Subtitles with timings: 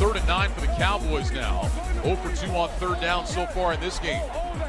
[0.00, 1.68] Third and nine for the Cowboys now.
[2.02, 4.22] 0 for 2 on third down so far in this game.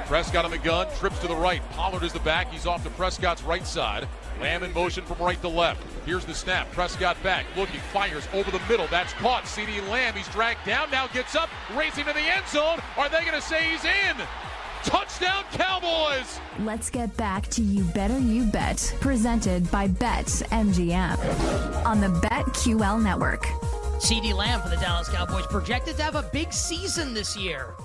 [0.05, 1.62] Prescott on the gun, trips to the right.
[1.70, 2.52] Pollard is the back.
[2.52, 4.09] He's off to Prescott's right side.
[4.41, 5.82] Lamb in motion from right to left.
[6.05, 6.70] Here's the snap.
[6.74, 8.87] Prescott back, looking, fires over the middle.
[8.87, 9.46] That's caught.
[9.46, 12.79] CeeDee Lamb, he's dragged down, now gets up, racing to the end zone.
[12.98, 14.18] Are they going to say he's in?
[14.84, 16.41] Touchdown, Cowboys!
[16.59, 23.02] Let's get back to You Better You Bet, presented by Bet MGM on the BetQL
[23.02, 23.48] network.
[24.02, 27.76] CeeDee Lamb for the Dallas Cowboys projected to have a big season this year.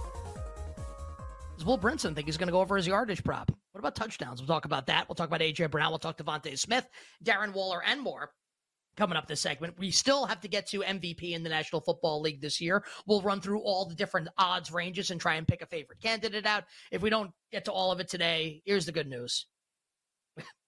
[1.58, 3.52] Does Will Brinson think he's going to go over his yardage prop?
[3.72, 4.40] What about touchdowns?
[4.40, 5.06] We'll talk about that.
[5.06, 5.90] We'll talk about AJ Brown.
[5.90, 6.88] We'll talk DeVonta Smith,
[7.22, 8.30] Darren Waller, and more
[8.96, 9.78] coming up this segment.
[9.78, 12.82] We still have to get to MVP in the National Football League this year.
[13.06, 16.46] We'll run through all the different odds ranges and try and pick a favorite candidate
[16.46, 16.64] out.
[16.90, 19.46] If we don't get to all of it today, here's the good news.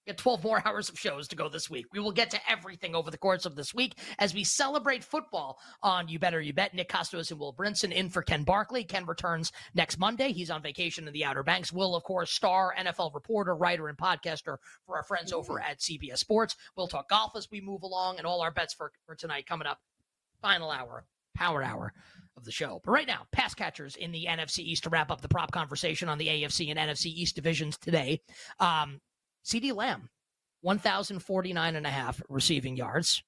[0.09, 1.87] Have 12 more hours of shows to go this week.
[1.93, 5.59] We will get to everything over the course of this week as we celebrate football
[5.83, 6.75] on You Better You Bet.
[6.75, 8.85] Nick Kostos and Will Brinson in for Ken Barkley.
[8.85, 10.33] Ken returns next Monday.
[10.33, 11.73] He's on vacation in the Outer Banks.
[11.73, 14.57] Will, of course, star NFL reporter, writer, and podcaster
[14.87, 16.57] for our friends over at CBS Sports.
[16.75, 19.69] We'll talk golf as we move along and all our bets for, for tonight coming
[19.69, 19.79] up.
[20.41, 21.93] Final hour, power hour
[22.39, 22.81] of the show.
[22.85, 26.09] But right now, pass catchers in the NFC East to wrap up the prop conversation
[26.09, 28.23] on the AFC and NFC East divisions today.
[28.61, 29.01] Um,
[29.49, 30.11] CeeDee Lamb,
[30.61, 33.23] 1,049 and a half receiving yards.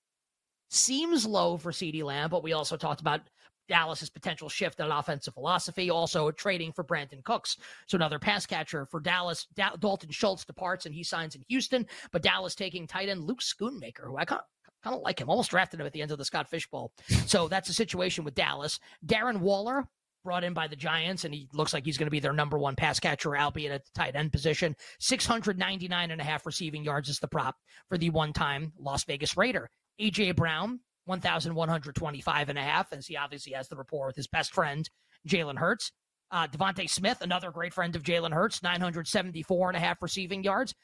[0.69, 3.23] Seems low for CeeDee Lamb, but we also talked about
[3.69, 7.57] Dallas's potential shift in offensive philosophy, also trading for Brandin Cooks.
[7.87, 9.47] So another pass catcher for Dallas.
[9.55, 13.41] Da- Dalton Schultz departs and he signs in Houston, but Dallas taking tight end Luke
[13.41, 14.43] Schoonmaker, who I kind
[14.85, 15.31] of like him.
[15.31, 16.93] Almost drafted him at the end of the Scott Fish Bowl.
[17.27, 18.79] So that's a situation with Dallas.
[19.07, 19.87] Darren Waller,
[20.23, 22.59] brought in by the Giants, and he looks like he's going to be their number
[22.59, 24.77] one pass catcher, albeit at the tight end position.
[24.99, 27.57] 699 and a half receiving yards is the prop
[27.89, 29.69] for the one time Las Vegas Raider.
[30.01, 34.55] AJ Brown, 1,125 and a half, as he obviously has the rapport with his best
[34.55, 34.89] friend,
[35.29, 35.93] Jalen Hurts.
[36.33, 40.75] Uh, DeVonta Smith, another great friend of Jalen Hurts, 974 and a half receiving yards.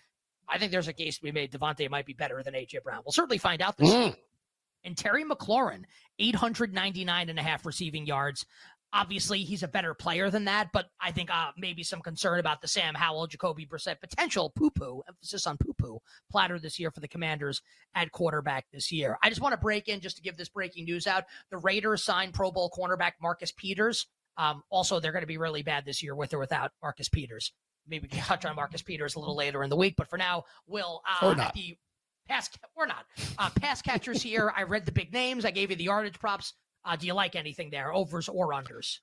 [0.49, 1.53] I think there's a case to be made.
[1.53, 3.03] DeVonta might be better than AJ Brown.
[3.05, 4.15] We'll certainly find out this mm.
[4.85, 5.83] And Terry McLaurin,
[6.21, 8.47] 899 and a half receiving yards.
[8.97, 12.63] Obviously, he's a better player than that, but I think uh, maybe some concern about
[12.63, 15.99] the Sam Howell, Jacoby Brissett potential poo poo, emphasis on poo poo
[16.31, 17.61] platter this year for the Commanders
[17.95, 19.19] at quarterback this year.
[19.23, 21.25] I just want to break in just to give this breaking news out.
[21.51, 24.07] The Raiders signed Pro Bowl cornerback Marcus Peters.
[24.39, 27.53] Um, also, they're going to be really bad this year with or without Marcus Peters.
[27.87, 30.17] Maybe we can touch on Marcus Peters a little later in the week, but for
[30.17, 31.53] now, we'll uh, or not.
[31.53, 31.77] the
[32.29, 33.05] pass we're not
[33.39, 34.53] uh, pass catchers here.
[34.57, 35.45] I read the big names.
[35.45, 36.55] I gave you the yardage props.
[36.87, 39.01] Uh, do you like anything there, overs or unders?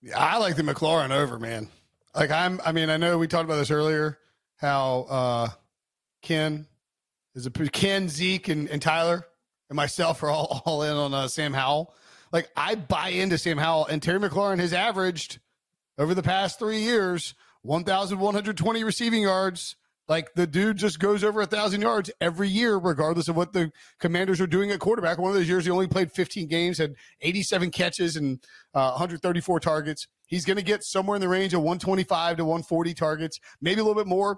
[0.00, 1.68] Yeah, I like the McLaurin over, man.
[2.14, 4.18] Like I'm, I mean, I know we talked about this earlier.
[4.56, 5.48] How uh,
[6.22, 6.66] Ken
[7.34, 9.26] is a Ken, Zeke, and, and Tyler
[9.68, 11.92] and myself are all, all in on uh, Sam Howell.
[12.32, 15.40] Like I buy into Sam Howell, and Terry McLaurin has averaged
[15.98, 19.74] over the past three years 1,120 receiving yards,
[20.08, 23.72] like the dude just goes over a thousand yards every year, regardless of what the
[23.98, 25.18] commanders are doing at quarterback.
[25.18, 28.38] One of those years, he only played 15 games, had 87 catches and
[28.72, 30.06] uh, 134 targets.
[30.26, 33.84] He's going to get somewhere in the range of 125 to 140 targets, maybe a
[33.84, 34.36] little bit more.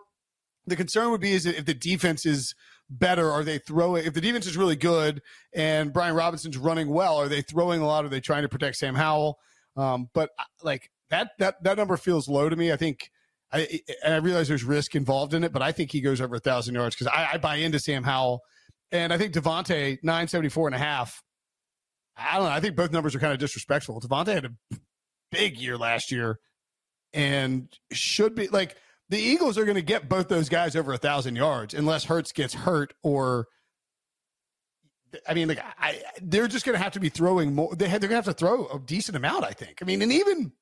[0.67, 2.55] The concern would be is if the defense is
[2.91, 4.05] better, are they throwing?
[4.05, 5.23] If the defense is really good
[5.55, 8.05] and Brian Robinson's running well, are they throwing a lot?
[8.05, 9.39] Are they trying to protect Sam Howell?
[9.77, 12.71] Um, but uh, like that, that that number feels low to me.
[12.73, 13.11] I think
[13.53, 16.37] I, and I realize there's risk involved in it, but I think he goes over
[16.37, 18.43] a thousand yards because I, I, buy into Sam Howell,
[18.93, 21.23] and I think DeVonta nine seventy four and a half.
[22.17, 22.51] I don't know.
[22.51, 24.01] I think both numbers are kind of disrespectful.
[24.01, 24.77] DeVonta had a
[25.31, 26.39] big year last year,
[27.15, 28.77] and should be like
[29.09, 32.33] the Eagles are going to get both those guys over a thousand yards unless Hurts
[32.33, 33.47] gets hurt or.
[35.27, 37.75] I mean, like I, they're just going to have to be throwing more.
[37.75, 39.79] They they're going to have to throw a decent amount, I think.
[39.81, 40.53] I mean, and even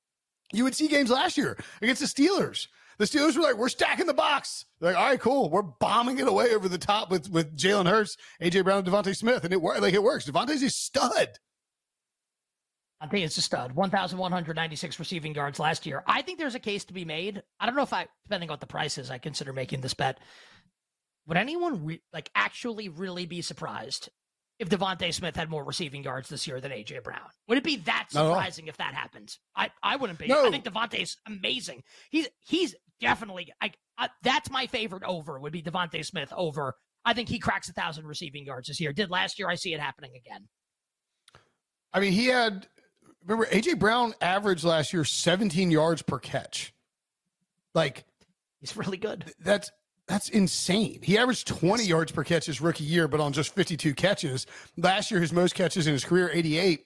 [0.52, 2.69] you would see games last year against the Steelers.
[2.98, 4.64] The Steelers were like, we're stacking the box.
[4.81, 5.50] They're like, all right, cool.
[5.50, 9.14] We're bombing it away over the top with with Jalen Hurts, AJ Brown, and DeVonta
[9.14, 9.82] Smith, and it worked.
[9.82, 10.28] Like it works.
[10.28, 11.38] DeVonta's a stud.
[12.98, 13.72] I think it's a stud.
[13.72, 16.02] 1,196 receiving yards last year.
[16.06, 17.43] I think there's a case to be made.
[17.60, 19.93] I don't know if I, depending on what the price is, I consider making this
[19.93, 20.19] bet.
[21.26, 24.08] Would anyone re- like actually really be surprised
[24.58, 27.20] if DeVonta Smith had more receiving yards this year than AJ Brown?
[27.49, 29.38] Would it be that surprising if that happens?
[29.55, 30.26] I, I wouldn't be.
[30.26, 30.47] No.
[30.47, 31.82] I think DeVonta is amazing.
[32.11, 36.75] He's he's definitely I, I, that's my favorite over would be DeVonta Smith over.
[37.05, 38.93] I think he cracks a thousand receiving yards this year.
[38.93, 39.49] Did last year.
[39.49, 40.49] I see it happening again.
[41.93, 42.67] I mean, he had
[43.25, 46.73] remember AJ Brown averaged last year 17 yards per catch.
[47.75, 48.05] Like
[48.61, 49.32] He's really good.
[49.41, 49.70] that's
[50.08, 51.00] that's insane.
[51.03, 54.47] He averaged 20 yards per catch his rookie year, but on just 52 catches.
[54.76, 56.85] Last year, his most catches in his career, 88,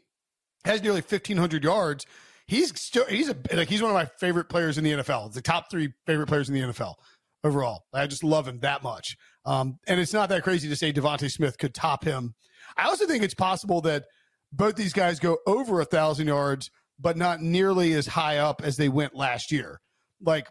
[0.65, 2.07] has nearly 1,500 yards.
[2.47, 5.33] He's still he's a like he's one of my favorite players in the NFL.
[5.33, 6.95] The top three favorite players in the NFL
[7.45, 7.85] overall.
[7.95, 9.17] I just love him that much.
[9.45, 12.35] Um, and it's not that crazy to say DeVonta Smith could top him.
[12.77, 14.05] I also think it's possible that
[14.53, 18.77] both these guys go over a thousand yards, but not nearly as high up as
[18.77, 19.81] they went last year.
[20.21, 20.49] Like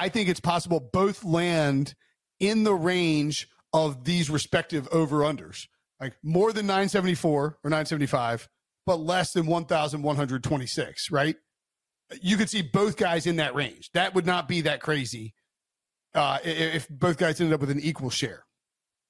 [0.00, 1.94] I think it's possible both land
[2.38, 5.66] in the range of these respective over unders,
[6.00, 8.48] like more than 974 or 975,
[8.86, 11.36] but less than 1,126, right?
[12.22, 13.90] You could see both guys in that range.
[13.92, 15.34] That would not be that crazy
[16.14, 18.44] uh, if both guys ended up with an equal share.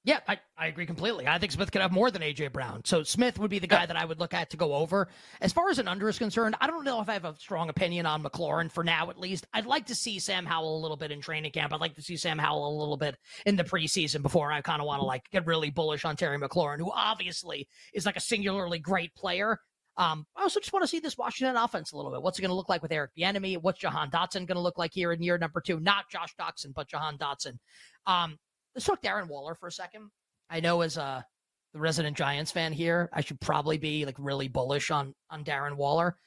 [0.03, 1.27] Yeah, I, I agree completely.
[1.27, 2.81] I think Smith could have more than AJ Brown.
[2.85, 5.07] So Smith would be the guy that I would look at to go over.
[5.41, 7.69] As far as an under is concerned, I don't know if I have a strong
[7.69, 9.45] opinion on McLaurin for now, at least.
[9.53, 11.71] I'd like to see Sam Howell a little bit in training camp.
[11.71, 13.15] I'd like to see Sam Howell a little bit
[13.45, 16.39] in the preseason before I kind of want to like get really bullish on Terry
[16.39, 19.59] McLaurin, who obviously is like a singularly great player.
[19.97, 22.23] Um, I also just want to see this Washington offense a little bit.
[22.23, 23.61] What's it going to look like with Eric Bieniemy?
[23.61, 25.79] What's Jahan Dotson going to look like here in year number two?
[25.79, 27.59] Not Josh Doxson, but Jahan Dotson.
[28.07, 28.39] Um,
[28.75, 30.09] let's talk Darren Waller for a second.
[30.49, 31.25] I know as a
[31.73, 35.77] the resident Giants fan here, I should probably be like really bullish on on Darren
[35.77, 36.17] Waller.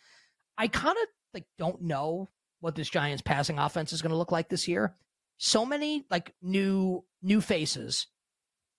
[0.56, 2.29] I kind of like don't know
[2.61, 4.94] what this Giants passing offense is going to look like this year.
[5.37, 8.06] So many like new new faces.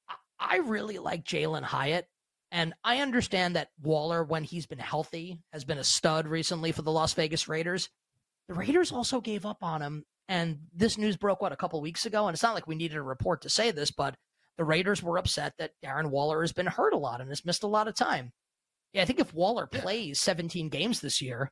[0.10, 2.08] I, I really like Jalin Hyatt.
[2.52, 6.84] And I understand that Waller, when he's been healthy, has been a stud recently for
[6.84, 7.90] the Las Vegas Raiders.
[8.48, 10.06] The Raiders also gave up on him.
[10.28, 12.28] And this news broke, what, a couple weeks ago?
[12.28, 14.16] And it's not like we needed a report to say this, but
[14.58, 17.64] the Raiders were upset that Darren Waller has been hurt a lot and has missed
[17.64, 18.32] a lot of time.
[18.94, 21.52] Yeah, I think if Waller plays 17 games this year,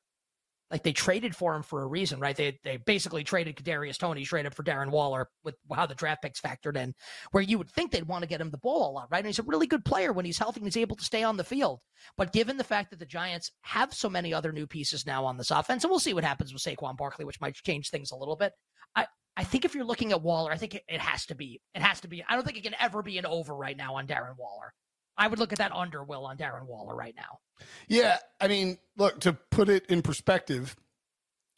[0.74, 2.36] like they traded for him for a reason, right?
[2.36, 6.24] They they basically traded Kadarius Toney straight up for Darren Waller with how the draft
[6.24, 6.96] picks factored in,
[7.32, 9.20] where you would think they'd want to get him the ball a lot, right?
[9.20, 11.38] And he's a really good player when he's healthy and he's able to stay on
[11.38, 11.80] the field.
[12.18, 15.38] But given the fact that the Giants have so many other new pieces now on
[15.38, 18.18] this offense, and we'll see what happens with Saquon Barkley, which might change things a
[18.18, 18.54] little bit.
[18.96, 19.06] I
[19.38, 21.84] I think if you're looking at Waller, I think it, it has to be it
[21.84, 22.24] has to be.
[22.28, 24.74] I don't think it can ever be an over right now on Darren Waller.
[25.18, 27.40] I would look at that under will on Darren Waller right now.
[27.88, 30.76] Yeah, I mean, look to put it in perspective,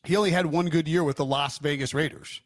[0.04, 2.42] he only had one good year with the Las Vegas Raiders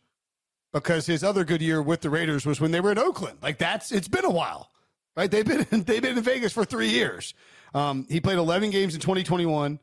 [0.71, 3.39] because his other good year with the Raiders was when they were in Oakland.
[3.41, 4.71] Like that's it's been a while,
[5.15, 5.29] right?
[5.29, 7.33] They've been they've been in Vegas for three years.
[7.73, 9.79] Um, he played 11 games in 2021,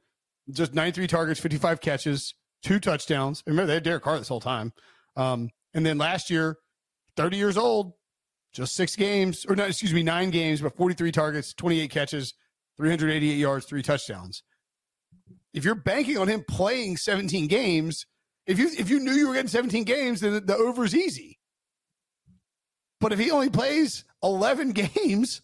[0.50, 3.43] just 93 targets, 55 catches, two touchdowns.
[3.46, 4.72] Remember they had Derek Carr this whole time.
[5.17, 6.58] Um, and then last year,
[7.17, 7.93] 30 years old,
[8.56, 12.34] just six games or not, excuse me, nine games, but 43 targets, 28 catches,
[12.79, 14.43] 388 yards, three touchdowns.
[15.53, 18.06] If you're banking on him playing 17 games,
[18.46, 21.39] if you if you knew you were getting 17 games, then the over is easy.
[23.01, 25.43] But if he only plays 11 games,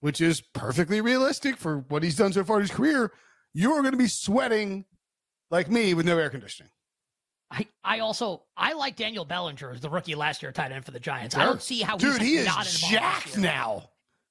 [0.00, 3.12] which is perfectly realistic for what he's done so far in his career,
[3.52, 4.84] you're going to be sweating
[5.50, 6.70] like me with no air conditioning.
[7.50, 10.92] I, I also I like Daniel Bellinger, as the rookie last year tight end for
[10.92, 11.36] the Giants.
[11.36, 13.90] I don't see how Dude, he's he is not involved this jacked now.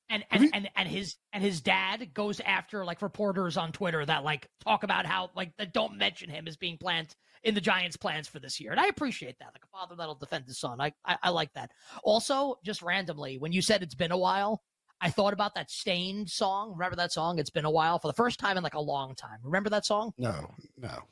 [0.09, 4.05] And and, you- and and his and his dad goes after like reporters on Twitter
[4.05, 7.61] that like talk about how like that don't mention him as being planned in the
[7.61, 8.71] Giants' plans for this year.
[8.71, 9.49] And I appreciate that.
[9.53, 10.79] Like a father that'll defend his son.
[10.81, 11.71] I, I I like that.
[12.03, 14.63] Also, just randomly, when you said it's been a while,
[15.01, 16.71] I thought about that Staind song.
[16.71, 17.37] Remember that song?
[17.37, 19.39] It's been a while for the first time in like a long time.
[19.43, 20.13] Remember that song?
[20.17, 21.03] No, no.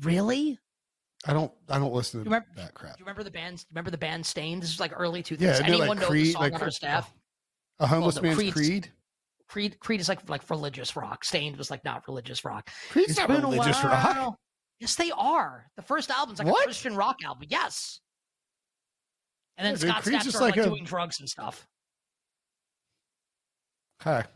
[0.00, 0.58] Really?
[1.24, 2.96] I don't I don't listen to You remember- that crap.
[2.96, 3.64] Do you remember the band?
[3.70, 4.62] Remember the band Staind?
[4.62, 5.40] This is like early 2000s.
[5.40, 7.12] Yeah, Anyone like know the song like on our staff?
[7.78, 8.92] A homeless no, man's Creed's- creed.
[9.48, 11.24] Creed Creed is like like religious rock.
[11.24, 12.70] Staind was like not religious rock.
[12.90, 14.36] Creed's It's not religious rock.
[14.80, 15.70] Yes, they are.
[15.76, 16.62] The first album's like What?
[16.62, 17.46] a Christian rock album.
[17.48, 18.00] Yes.
[19.58, 21.68] And then Yeah, Scott Creed's Stapp started like, like a- doing drugs and stuff.
[24.04, 24.26] Okay.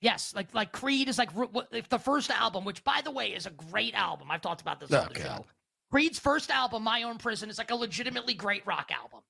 [0.00, 1.30] Yes, like like Creed is like
[1.72, 4.30] if the first album, which by the way is a great album.
[4.30, 5.24] I've talked about this on Oh, the God.
[5.24, 5.46] show.
[5.92, 9.20] Creed's first album, My Own Prison, is like a legitimately great rock album.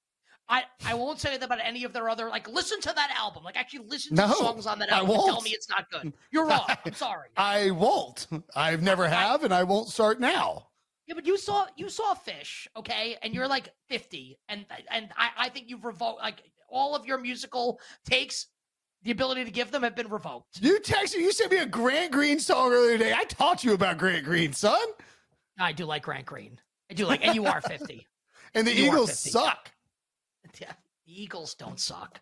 [0.48, 3.42] I, I won't say that about any of their other like listen to that album.
[3.42, 5.90] Like actually listen to No, songs on that I album and tell me it's not
[5.90, 6.12] good.
[6.30, 6.66] You're wrong.
[6.84, 7.30] I'm sorry.
[7.36, 8.28] I won't.
[8.54, 10.68] I've never have, and I won't start now.
[11.08, 15.30] Yeah, but you saw you saw Phish, okay, and you're like 50, and and I,
[15.36, 18.46] I think you've revoked like all of your musical takes.
[19.04, 20.60] The ability to give them have been revoked.
[20.60, 21.16] You texted.
[21.16, 23.14] You sent me a Grant Green song earlier today.
[23.16, 24.78] I taught you about Grant Green, son.
[25.58, 26.60] I do like Grant Green.
[26.90, 28.06] I do like, and you are 50.
[28.54, 29.70] And the You Eagles suck.
[30.60, 30.72] Yeah,
[31.06, 32.20] the Eagles don't suck.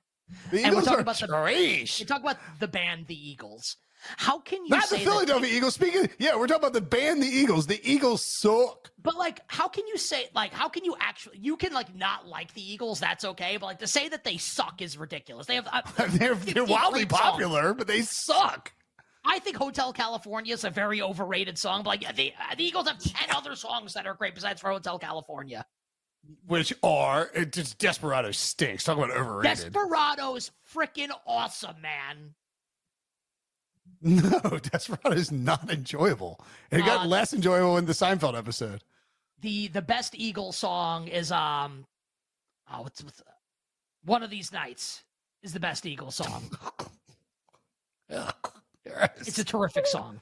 [0.53, 1.99] The And we're Eagles talking are about the- trash.
[2.07, 3.77] Talk about the band, the Eagles.
[4.17, 5.75] How can you Not the that Philadelphia Eagles.
[5.75, 7.67] Speaking, yeah, we're talking about the band, the Eagles.
[7.67, 8.91] The Eagles suck.
[9.03, 12.27] But like, how can you say like how can you actually you can like not
[12.29, 13.01] like the Eagles?
[13.01, 15.47] That's okay, but like to say that they suck is ridiculous.
[15.49, 17.21] They have uh, They're they're wildly great songs.
[17.33, 18.73] popular, but they suck.
[19.25, 22.89] I think Hotel California is a very overrated song, but like the uh, the Eagles
[22.89, 25.67] have ten other songs that are great besides for Hotel California.
[26.47, 28.85] Which are just Desperado stinks.
[28.85, 29.73] Talk about overrated.
[29.73, 32.35] Desperado's freaking awesome, man.
[34.03, 36.43] No, Desperado is not enjoyable.
[36.71, 38.83] It got Uh, less enjoyable in the Seinfeld episode.
[39.41, 41.85] The the best Eagle song is um
[42.73, 43.23] oh what's, what's
[44.05, 45.05] one of these nights
[45.43, 46.51] is the best Eagle song.
[49.19, 50.21] It's a terrific song.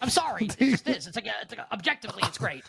[0.00, 1.06] I'm sorry, it just is.
[1.06, 2.64] It's like, a, it's like a, objectively, it's great.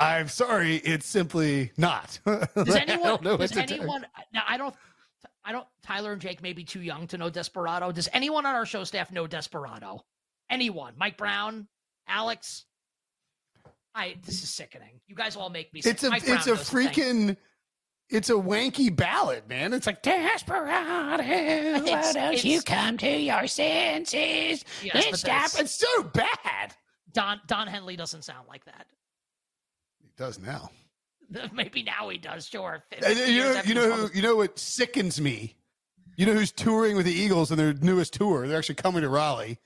[0.00, 2.18] I'm sorry, it's simply not.
[2.26, 3.22] Does anyone?
[3.22, 3.76] Does what to tell you.
[3.76, 4.06] anyone?
[4.32, 4.74] Now I don't.
[5.44, 5.66] I don't.
[5.82, 7.92] Tyler and Jake may be too young to know Desperado.
[7.92, 10.04] Does anyone on our show staff know Desperado?
[10.50, 10.94] Anyone?
[10.96, 11.68] Mike Brown,
[12.08, 12.64] Alex.
[13.94, 14.16] I.
[14.24, 15.00] This is sickening.
[15.06, 15.80] You guys all make me.
[15.80, 15.92] Sick.
[15.92, 17.36] It's a Mike Brown it's a knows the freaking
[18.10, 19.72] it's a wanky ballad, man.
[19.72, 21.22] It's like Desperado,
[21.84, 24.64] why don't you come to your senses?
[24.82, 25.50] Yes, and stop.
[25.50, 26.74] that's- It's so bad.
[27.12, 28.86] Don Don Henley doesn't sound like that.
[30.00, 30.70] He does now.
[31.52, 32.46] Maybe now he does.
[32.46, 32.84] Sure.
[33.00, 35.56] You know, you know, who, you know what sickens me.
[36.16, 38.46] You know who's touring with the Eagles in their newest tour?
[38.46, 39.58] They're actually coming to Raleigh.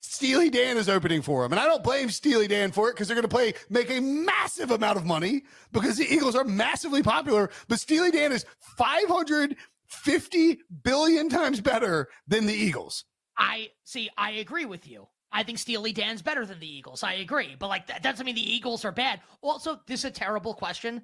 [0.00, 3.08] Steely Dan is opening for them, and I don't blame Steely Dan for it because
[3.08, 7.02] they're going to play make a massive amount of money because the Eagles are massively
[7.02, 7.50] popular.
[7.68, 13.04] But Steely Dan is five hundred fifty billion times better than the Eagles.
[13.36, 14.08] I see.
[14.16, 15.08] I agree with you.
[15.30, 17.02] I think Steely Dan's better than the Eagles.
[17.02, 19.20] I agree, but like that doesn't mean the Eagles are bad.
[19.42, 21.02] Also, this is a terrible question.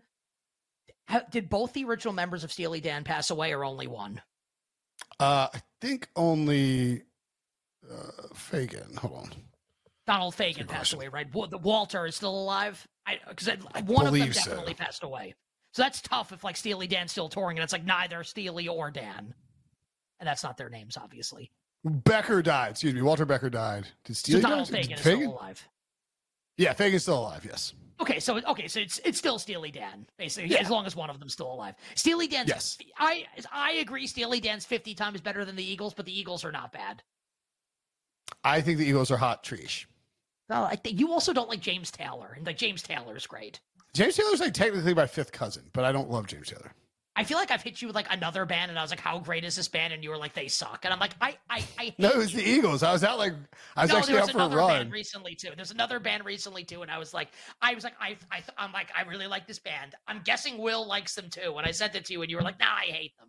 [1.09, 4.23] Ha- Did both the original members of Steely Dan pass away, or only one?
[5.21, 7.03] Uh, I think only
[7.93, 8.97] uh, Fagen.
[8.99, 9.31] Hold on.
[10.07, 11.31] Donald Fagen passed away, right?
[11.33, 12.87] The Walter is still alive.
[13.07, 13.49] I because
[13.87, 14.51] one of them believe so.
[14.51, 15.35] definitely passed away.
[15.73, 18.91] So that's tough if like Steely Dan's still touring, and it's like neither Steely or
[18.91, 19.35] Dan,
[20.21, 21.51] and that's not their names, obviously.
[21.85, 22.73] Becker died.
[22.73, 23.03] Excuse me.
[23.03, 23.87] Walter Becker died.
[24.05, 24.79] Did So Steely Donald die?
[24.83, 25.17] Fagen is Fagen?
[25.19, 25.69] still alive.
[26.57, 27.45] Yeah, Fagen's still alive.
[27.45, 27.73] Yes.
[28.01, 30.61] Okay, so okay, so it's it's still Steely Dan, basically, Yeah.
[30.61, 31.75] as long as one of them's still alive.
[31.95, 32.79] Steely Dan's Yes.
[32.99, 34.07] I I agree.
[34.07, 37.03] Steely Dan's fifty times better than the Eagles, but the Eagles are not bad.
[38.45, 39.87] I think the Eagles are hot Trish.
[40.51, 43.61] No, I think you also don't like James Taylor, and like James Taylor is great.
[43.95, 46.73] James Taylor's like technically my fifth cousin, but I don't love James Taylor.
[47.17, 49.21] I feel like I've hit you with like another band, and I was like, "How
[49.21, 51.59] great is this band?" And you were like, "They suck," and I'm like, "I I
[51.79, 52.41] I." Hate No, it was you.
[52.41, 52.83] the Eagles.
[52.83, 53.33] I was out like
[53.77, 54.69] I was no, actually was out for a another run.
[54.71, 55.51] band recently too.
[55.55, 57.29] There's another band recently too, and I was like,
[57.63, 59.95] I was like, I, I, I'm like, I really like this band.
[60.09, 61.55] I'm guessing Will likes them too.
[61.57, 63.29] And I sent it to you, and you were like, Nah, I hate them.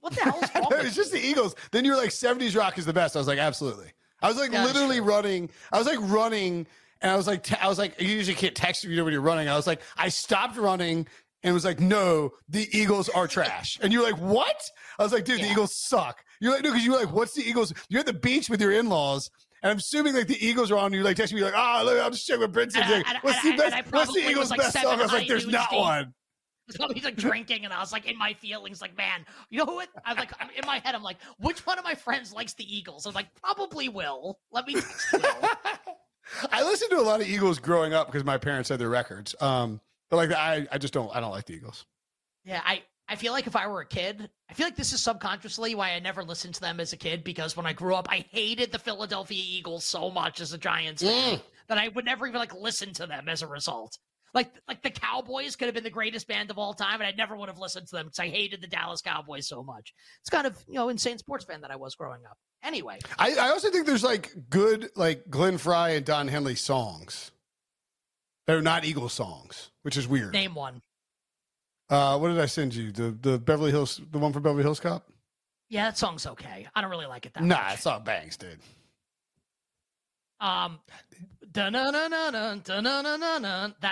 [0.00, 0.68] What the hell's wrong?
[0.70, 1.54] No, it's just the Eagles.
[1.72, 3.16] Then you were like, 70s rock is the best.
[3.16, 3.90] I was like, absolutely.
[4.24, 5.06] I was like that's literally true.
[5.06, 5.50] running.
[5.70, 6.66] I was like running
[7.02, 9.12] and I was like, te- I was like, you usually can't text you know when
[9.12, 9.48] you're running.
[9.48, 11.06] I was like, I stopped running
[11.42, 13.78] and was like, no, the Eagles are trash.
[13.82, 14.56] And you're like, what?
[14.98, 16.24] I was like, dude, the Eagles suck.
[16.40, 17.74] You're like, no, because you're like, what's the Eagles?
[17.90, 19.30] You're at the beach with your in laws.
[19.62, 20.94] And I'm assuming like the Eagles are on.
[20.94, 22.88] You like text me like, ah, look, I'll just check with Brinson.
[22.88, 23.92] Like, what's the I- and I best?
[23.92, 24.98] What's the Eagles' like, best song?
[25.00, 26.14] I was like, there's not one.
[26.70, 29.72] So he's like drinking, and I was like in my feelings, like, man, you know
[29.72, 29.88] what?
[30.04, 32.64] I'm like, I'm in my head, I'm like, which one of my friends likes the
[32.64, 33.04] Eagles?
[33.04, 34.38] I was like, probably Will.
[34.50, 35.48] Let me text Will.
[36.50, 39.34] I listened to a lot of Eagles growing up because my parents had their records.
[39.40, 39.80] Um,
[40.10, 41.84] but like I, I just don't I don't like the Eagles.
[42.44, 45.02] Yeah, I, I feel like if I were a kid, I feel like this is
[45.02, 48.08] subconsciously why I never listened to them as a kid because when I grew up,
[48.10, 52.26] I hated the Philadelphia Eagles so much as a Giants fan that I would never
[52.26, 53.98] even like listen to them as a result.
[54.34, 57.12] Like, like the Cowboys could have been the greatest band of all time, and I
[57.16, 59.94] never would have listened to them because I hated the Dallas Cowboys so much.
[60.22, 62.36] It's kind of you know insane sports fan that I was growing up.
[62.62, 67.30] Anyway, I, I also think there's like good like Glenn Frey and Don Henley songs.
[68.46, 70.32] They're not Eagles songs, which is weird.
[70.32, 70.82] name one.
[71.88, 72.90] Uh, what did I send you?
[72.90, 75.06] The the Beverly Hills, the one for Beverly Hills Cop?
[75.68, 76.66] Yeah, that song's okay.
[76.74, 77.66] I don't really like it that Nah, much.
[77.66, 78.58] Nah, it's not bangs, dude.
[80.44, 80.78] Um,
[81.54, 81.72] that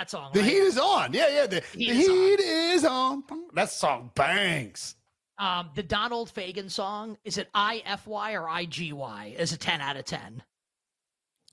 [0.07, 0.31] song.
[0.33, 0.49] The right?
[0.49, 1.13] heat is on.
[1.13, 1.47] Yeah, yeah.
[1.47, 2.39] The, Heat the is on.
[2.39, 3.23] is on.
[3.53, 4.95] That song bangs.
[5.39, 7.17] Um, the Donald Fagen song.
[7.23, 9.33] Is it I F Y or I G Y?
[9.37, 10.43] Is a ten out of ten.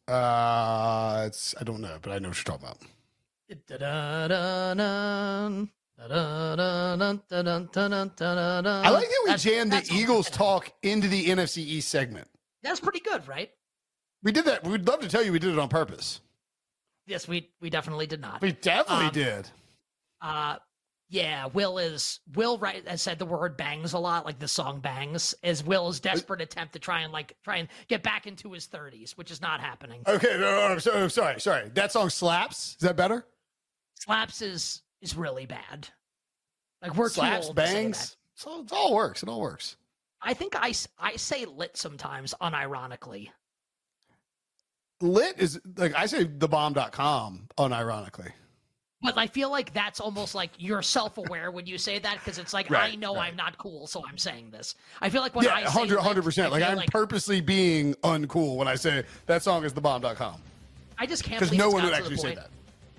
[0.07, 2.78] Uh, it's I don't know, but I know what you're talking about.
[8.83, 12.28] I like that we That's- jammed the Eagles talk into the NFC East segment.
[12.62, 13.50] That's pretty good, right?
[14.23, 14.65] We did that.
[14.65, 16.21] We'd love to tell you we did it on purpose.
[17.07, 18.41] Yes, we we definitely did not.
[18.43, 19.49] We definitely Um, did.
[20.21, 20.57] Uh,
[21.09, 24.79] yeah, Will is Will right has said the word bangs a lot, like the song
[24.81, 28.67] bangs, is Will's desperate attempt to try and like try and get back into his
[28.67, 30.03] thirties, which is not happening.
[30.07, 31.69] Okay, no, no, so, sorry, sorry.
[31.71, 32.77] That song slaps.
[32.81, 33.27] Is that better?
[33.99, 35.89] Slaps is is really bad.
[36.81, 38.17] Like we're slaps, too old to say bangs.
[38.35, 39.23] So it all works.
[39.23, 39.77] It all works.
[40.23, 43.31] I think I I say lit sometimes unironically.
[45.00, 48.33] Lit is like I say thebomb.com unironically.
[49.02, 52.52] But I feel like that's almost like you're self-aware when you say that because it's
[52.52, 53.28] like I know right.
[53.28, 54.75] I'm not cool, so I'm saying this.
[55.00, 56.45] I feel like when yeah, I say 100 lit, 100%.
[56.45, 60.42] I Like I'm purposely being uncool when I say that song is thebomb.com.
[60.99, 62.50] I just can't Because believe no one would actually say that.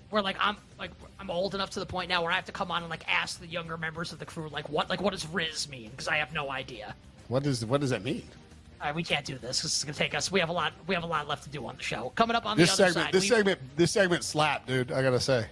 [0.10, 2.51] Where like I'm like I'm old enough to the point now where I have to
[2.51, 5.13] come on and like ask the younger members of the crew like what like what
[5.13, 6.96] does Riz mean because I have no idea.
[7.27, 8.24] What does what does that mean?
[8.81, 9.61] All right, we can't do this.
[9.61, 10.31] This is gonna take us.
[10.31, 10.73] We have a lot.
[10.88, 12.11] We have a lot left to do on the show.
[12.15, 14.91] Coming up on This the other segment side, this we- segment this segment slapped, dude.
[14.91, 15.45] I got to say.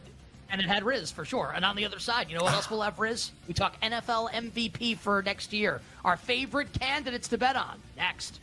[0.52, 1.52] and it had Riz for sure.
[1.56, 3.32] And on the other side, you know what else we'll have Riz?
[3.48, 5.80] We talk NFL MVP for next year.
[6.04, 8.40] Our favorite candidates to bet on next.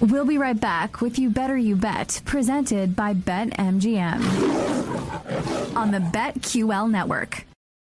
[0.00, 4.20] We'll be right back with You Better You Bet, presented by BetMGM
[5.76, 7.46] on the BetQL network.